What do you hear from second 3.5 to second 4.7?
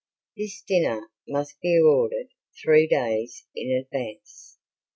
in advance.